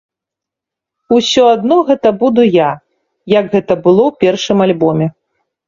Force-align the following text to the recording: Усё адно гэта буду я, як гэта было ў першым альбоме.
Усё 1.17 1.43
адно 1.55 1.77
гэта 1.91 2.09
буду 2.23 2.41
я, 2.47 2.71
як 3.37 3.45
гэта 3.55 3.73
было 3.85 4.01
ў 4.09 4.25
першым 4.27 4.57
альбоме. 4.69 5.07